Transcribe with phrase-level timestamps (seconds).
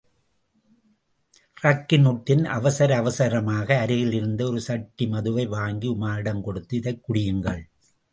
[1.63, 7.61] ரக்கின் உட்டின் அவசர அவசரமாக அருகில் இருந்த ஒரு சட்டிமதுவை வாங்கி உமாரிடம் கொடுத்து இதைக் குடியுங்கள்!